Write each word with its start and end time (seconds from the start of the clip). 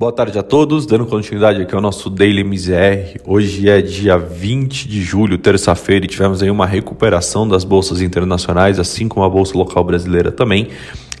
Boa 0.00 0.12
tarde 0.12 0.38
a 0.38 0.42
todos, 0.42 0.86
dando 0.86 1.04
continuidade 1.04 1.60
aqui 1.60 1.74
ao 1.74 1.80
nosso 1.82 2.08
Daily 2.08 2.42
MZR. 2.42 3.20
Hoje 3.22 3.68
é 3.68 3.82
dia 3.82 4.16
20 4.16 4.88
de 4.88 5.02
julho, 5.02 5.36
terça-feira, 5.36 6.06
e 6.06 6.08
tivemos 6.08 6.42
aí 6.42 6.50
uma 6.50 6.64
recuperação 6.64 7.46
das 7.46 7.64
bolsas 7.64 8.00
internacionais, 8.00 8.78
assim 8.78 9.06
como 9.08 9.26
a 9.26 9.28
bolsa 9.28 9.58
local 9.58 9.84
brasileira 9.84 10.32
também. 10.32 10.68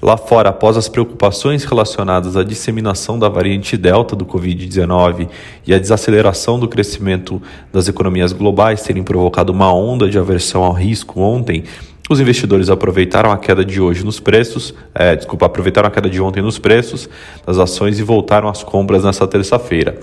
Lá 0.00 0.16
fora, 0.16 0.48
após 0.48 0.78
as 0.78 0.88
preocupações 0.88 1.62
relacionadas 1.64 2.38
à 2.38 2.42
disseminação 2.42 3.18
da 3.18 3.28
variante 3.28 3.76
Delta 3.76 4.16
do 4.16 4.24
Covid-19 4.24 5.28
e 5.66 5.74
a 5.74 5.78
desaceleração 5.78 6.58
do 6.58 6.66
crescimento 6.66 7.42
das 7.70 7.86
economias 7.86 8.32
globais 8.32 8.82
terem 8.82 9.02
provocado 9.02 9.52
uma 9.52 9.70
onda 9.74 10.08
de 10.08 10.18
aversão 10.18 10.64
ao 10.64 10.72
risco 10.72 11.20
ontem, 11.20 11.64
os 12.10 12.18
investidores 12.18 12.68
aproveitaram 12.68 13.30
a 13.30 13.38
queda 13.38 13.64
de 13.64 13.80
hoje 13.80 14.04
nos 14.04 14.18
preços, 14.18 14.74
é, 14.92 15.14
desculpa, 15.14 15.46
aproveitaram 15.46 15.86
a 15.86 15.92
queda 15.92 16.10
de 16.10 16.20
ontem 16.20 16.42
nos 16.42 16.58
preços 16.58 17.08
das 17.46 17.56
ações 17.56 18.00
e 18.00 18.02
voltaram 18.02 18.48
às 18.48 18.64
compras 18.64 19.04
nessa 19.04 19.28
terça-feira. 19.28 19.96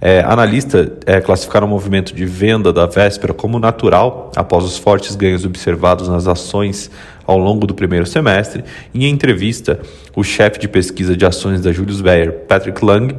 É, 0.00 0.24
analistas 0.26 0.90
é, 1.04 1.20
classificaram 1.20 1.66
o 1.66 1.70
movimento 1.70 2.14
de 2.14 2.24
venda 2.24 2.72
da 2.72 2.86
véspera 2.86 3.34
como 3.34 3.58
natural 3.58 4.32
após 4.34 4.64
os 4.64 4.78
fortes 4.78 5.14
ganhos 5.14 5.44
observados 5.44 6.08
nas 6.08 6.26
ações 6.26 6.90
ao 7.26 7.36
longo 7.36 7.66
do 7.66 7.74
primeiro 7.74 8.06
semestre. 8.06 8.64
Em 8.94 9.04
entrevista, 9.04 9.78
o 10.16 10.24
chefe 10.24 10.58
de 10.58 10.66
pesquisa 10.66 11.14
de 11.14 11.26
ações 11.26 11.60
da 11.60 11.70
Julius 11.70 12.00
Baer, 12.00 12.32
Patrick 12.48 12.82
Lang, 12.82 13.14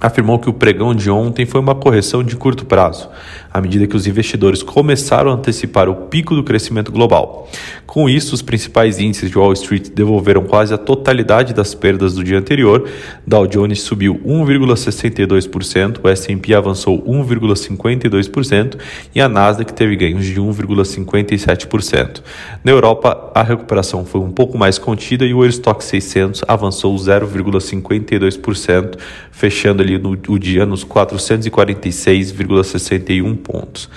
afirmou 0.00 0.38
que 0.38 0.48
o 0.48 0.52
pregão 0.52 0.94
de 0.94 1.10
ontem 1.10 1.46
foi 1.46 1.60
uma 1.60 1.74
correção 1.74 2.22
de 2.22 2.36
curto 2.36 2.66
prazo, 2.66 3.08
à 3.56 3.60
medida 3.60 3.86
que 3.86 3.96
os 3.96 4.06
investidores 4.06 4.62
começaram 4.62 5.30
a 5.30 5.34
antecipar 5.34 5.88
o 5.88 5.94
pico 5.94 6.34
do 6.34 6.44
crescimento 6.44 6.92
global. 6.92 7.48
Com 7.86 8.06
isso, 8.06 8.34
os 8.34 8.42
principais 8.42 8.98
índices 8.98 9.30
de 9.30 9.38
Wall 9.38 9.54
Street 9.54 9.88
devolveram 9.88 10.44
quase 10.44 10.74
a 10.74 10.78
totalidade 10.78 11.54
das 11.54 11.74
perdas 11.74 12.12
do 12.12 12.22
dia 12.22 12.38
anterior. 12.38 12.86
Dow 13.26 13.46
Jones 13.46 13.80
subiu 13.80 14.20
1,62%, 14.26 16.00
o 16.02 16.08
S&P 16.08 16.52
avançou 16.52 17.02
1,52% 17.02 18.76
e 19.14 19.22
a 19.22 19.28
Nasdaq 19.28 19.72
teve 19.72 19.96
ganhos 19.96 20.26
de 20.26 20.38
1,57%. 20.38 22.20
Na 22.62 22.72
Europa, 22.72 23.32
a 23.34 23.42
recuperação 23.42 24.04
foi 24.04 24.20
um 24.20 24.30
pouco 24.30 24.58
mais 24.58 24.78
contida 24.78 25.24
e 25.24 25.32
o 25.32 25.42
Eurostock 25.42 25.82
600 25.82 26.42
avançou 26.46 26.94
0,52%, 26.94 28.98
fechando 29.30 29.82
ali 29.82 29.96
no, 29.96 30.10
o 30.28 30.38
dia 30.38 30.66
nos 30.66 30.84
446,61 30.84 33.45
pontos. 33.46 33.88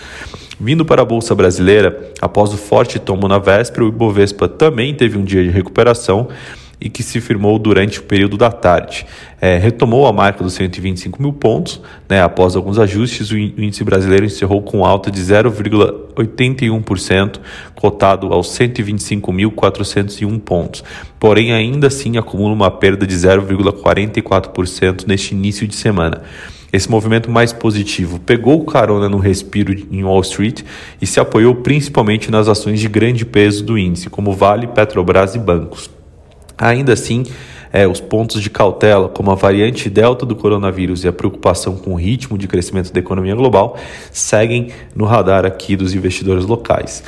Vindo 0.60 0.86
para 0.86 1.02
a 1.02 1.06
Bolsa 1.06 1.34
Brasileira, 1.34 2.12
após 2.22 2.54
o 2.54 2.58
forte 2.58 3.00
tombo 3.00 3.28
na 3.28 3.40
véspera, 3.40 3.86
o 3.86 3.88
Ibovespa 3.88 4.48
também 4.48 4.94
teve 4.94 5.18
um 5.18 5.24
dia 5.24 5.44
de 5.44 5.50
recuperação 5.50 6.28
e 6.82 6.90
que 6.90 7.04
se 7.04 7.20
firmou 7.20 7.60
durante 7.60 8.00
o 8.00 8.04
período 8.04 8.38
da 8.38 8.50
tarde. 8.50 9.06
É, 9.42 9.58
retomou 9.58 10.08
a 10.08 10.14
marca 10.14 10.42
dos 10.44 10.54
125 10.54 11.22
mil 11.22 11.34
pontos, 11.34 11.82
né, 12.08 12.22
após 12.22 12.56
alguns 12.56 12.80
ajustes, 12.80 13.32
o 13.32 13.38
índice 13.38 13.84
brasileiro 13.84 14.26
encerrou 14.26 14.62
com 14.62 14.86
alta 14.86 15.12
de 15.12 15.22
0,81%, 15.22 17.42
cotado 17.76 18.34
aos 18.34 18.48
125.401 18.58 20.40
pontos. 20.40 20.82
Porém, 21.20 21.52
ainda 21.52 21.88
assim 21.88 22.16
acumula 22.18 22.54
uma 22.54 22.72
perda 22.72 23.06
de 23.06 23.16
0,44% 23.16 25.06
neste 25.06 25.34
início 25.34 25.68
de 25.68 25.76
semana. 25.76 26.22
Esse 26.72 26.90
movimento 26.90 27.32
mais 27.32 27.52
positivo 27.52 28.20
pegou 28.20 28.64
carona 28.66 29.10
no 29.10 29.18
respiro 29.18 29.74
em 29.92 30.04
Wall 30.04 30.22
Street 30.22 30.62
e 31.02 31.08
se 31.08 31.20
apoiou 31.20 31.56
principalmente 31.56 32.30
nas 32.30 32.48
ações 32.48 32.80
de 32.80 32.88
grande 32.88 33.26
peso 33.26 33.64
do 33.64 33.78
índice, 33.78 34.10
como 34.10 34.34
Vale, 34.34 34.68
Petrobras 34.68 35.36
e 35.36 35.40
bancos. 35.40 35.90
Ainda 36.58 36.94
assim, 36.94 37.24
é, 37.72 37.88
os 37.88 38.00
pontos 38.00 38.42
de 38.42 38.50
cautela, 38.50 39.10
como 39.10 39.32
a 39.32 39.36
variante 39.36 39.90
Delta 39.90 40.26
do 40.26 40.36
coronavírus 40.36 41.04
e 41.04 41.08
a 41.08 41.14
preocupação 41.14 41.78
com 41.78 41.92
o 41.92 41.96
ritmo 41.96 42.38
de 42.38 42.48
crescimento 42.48 42.92
da 42.92 43.00
economia 43.00 43.36
global, 43.36 43.78
seguem 44.12 44.70
no 44.96 45.06
radar 45.06 45.46
aqui 45.46 45.76
dos 45.76 45.94
investidores 45.94 46.46
locais. 46.46 47.04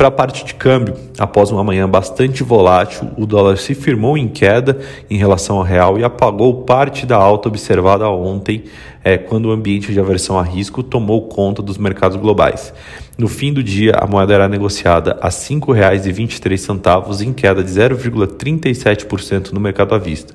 Para 0.00 0.08
a 0.08 0.10
parte 0.10 0.46
de 0.46 0.54
câmbio, 0.54 0.94
após 1.18 1.50
uma 1.50 1.62
manhã 1.62 1.86
bastante 1.86 2.42
volátil, 2.42 3.10
o 3.18 3.26
dólar 3.26 3.58
se 3.58 3.74
firmou 3.74 4.16
em 4.16 4.28
queda 4.28 4.80
em 5.10 5.18
relação 5.18 5.58
ao 5.58 5.62
real 5.62 5.98
e 5.98 6.02
apagou 6.02 6.62
parte 6.62 7.04
da 7.04 7.18
alta 7.18 7.48
observada 7.48 8.08
ontem, 8.08 8.64
é, 9.04 9.18
quando 9.18 9.44
o 9.44 9.50
ambiente 9.50 9.92
de 9.92 10.00
aversão 10.00 10.38
a 10.38 10.42
risco 10.42 10.82
tomou 10.82 11.28
conta 11.28 11.60
dos 11.60 11.76
mercados 11.76 12.16
globais. 12.16 12.72
No 13.20 13.28
fim 13.28 13.52
do 13.52 13.62
dia, 13.62 13.92
a 13.98 14.06
moeda 14.06 14.32
era 14.32 14.48
negociada 14.48 15.18
a 15.20 15.26
R$ 15.26 15.34
5,23, 15.34 17.20
em 17.20 17.34
queda 17.34 17.62
de 17.62 17.70
0,37% 17.70 19.52
no 19.52 19.60
mercado 19.60 19.94
à 19.94 19.98
vista. 19.98 20.34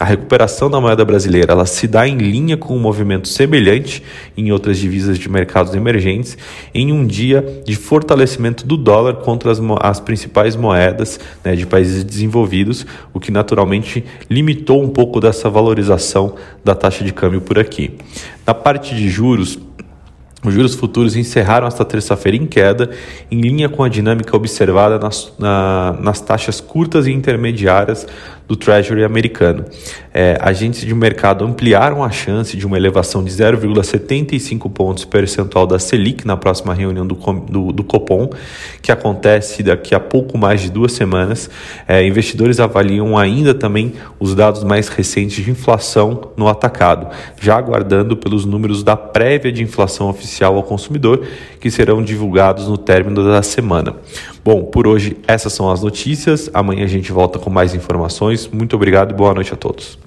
A 0.00 0.06
recuperação 0.06 0.70
da 0.70 0.80
moeda 0.80 1.04
brasileira 1.04 1.52
ela 1.52 1.66
se 1.66 1.86
dá 1.86 2.08
em 2.08 2.16
linha 2.16 2.56
com 2.56 2.74
um 2.74 2.80
movimento 2.80 3.28
semelhante 3.28 4.02
em 4.34 4.50
outras 4.50 4.78
divisas 4.78 5.18
de 5.18 5.28
mercados 5.28 5.74
emergentes, 5.74 6.38
em 6.72 6.92
um 6.92 7.06
dia 7.06 7.62
de 7.66 7.76
fortalecimento 7.76 8.66
do 8.66 8.78
dólar 8.78 9.16
contra 9.16 9.52
as, 9.52 9.60
as 9.82 10.00
principais 10.00 10.56
moedas 10.56 11.20
né, 11.44 11.54
de 11.54 11.66
países 11.66 12.02
desenvolvidos, 12.02 12.86
o 13.12 13.20
que 13.20 13.30
naturalmente 13.30 14.02
limitou 14.30 14.82
um 14.82 14.88
pouco 14.88 15.20
dessa 15.20 15.50
valorização 15.50 16.36
da 16.64 16.74
taxa 16.74 17.04
de 17.04 17.12
câmbio 17.12 17.42
por 17.42 17.58
aqui. 17.58 17.98
Na 18.46 18.54
parte 18.54 18.94
de 18.94 19.10
juros, 19.10 19.58
os 20.44 20.52
juros 20.52 20.74
futuros 20.74 21.16
encerraram 21.16 21.66
esta 21.66 21.84
terça-feira 21.84 22.36
em 22.36 22.46
queda, 22.46 22.90
em 23.30 23.40
linha 23.40 23.68
com 23.68 23.82
a 23.82 23.88
dinâmica 23.88 24.36
observada 24.36 24.98
nas, 24.98 25.32
na, 25.38 25.96
nas 26.00 26.20
taxas 26.20 26.60
curtas 26.60 27.06
e 27.06 27.12
intermediárias 27.12 28.06
do 28.46 28.56
Treasury 28.56 29.04
americano. 29.04 29.64
É, 30.12 30.36
agentes 30.40 30.82
de 30.82 30.94
mercado 30.94 31.44
ampliaram 31.44 32.04
a 32.04 32.10
chance 32.10 32.56
de 32.56 32.66
uma 32.66 32.76
elevação 32.76 33.24
de 33.24 33.30
0,75 33.30 34.70
pontos 34.70 35.04
percentual 35.04 35.66
da 35.66 35.78
Selic 35.78 36.26
na 36.26 36.36
próxima 36.36 36.74
reunião 36.74 37.06
do, 37.06 37.14
do, 37.14 37.72
do 37.72 37.84
Copom, 37.84 38.28
que 38.82 38.92
acontece 38.92 39.62
daqui 39.62 39.94
a 39.94 40.00
pouco 40.00 40.36
mais 40.36 40.60
de 40.60 40.70
duas 40.70 40.92
semanas. 40.92 41.48
É, 41.88 42.06
investidores 42.06 42.60
avaliam 42.60 43.16
ainda 43.16 43.54
também 43.54 43.94
os 44.20 44.34
dados 44.34 44.62
mais 44.62 44.88
recentes 44.88 45.42
de 45.42 45.50
inflação 45.50 46.32
no 46.36 46.46
atacado, 46.46 47.08
já 47.40 47.56
aguardando 47.56 48.16
pelos 48.16 48.44
números 48.44 48.82
da 48.82 48.96
prévia 48.96 49.50
de 49.50 49.62
inflação 49.62 50.08
oficial 50.34 50.56
ao 50.56 50.62
consumidor, 50.62 51.26
que 51.60 51.70
serão 51.70 52.02
divulgados 52.02 52.66
no 52.68 52.76
término 52.76 53.24
da 53.24 53.42
semana. 53.42 53.94
Bom, 54.44 54.64
por 54.64 54.86
hoje 54.86 55.16
essas 55.26 55.52
são 55.52 55.70
as 55.70 55.82
notícias. 55.82 56.50
Amanhã 56.52 56.84
a 56.84 56.88
gente 56.88 57.12
volta 57.12 57.38
com 57.38 57.48
mais 57.48 57.74
informações. 57.74 58.48
Muito 58.48 58.74
obrigado 58.74 59.12
e 59.12 59.14
boa 59.14 59.32
noite 59.32 59.54
a 59.54 59.56
todos. 59.56 60.03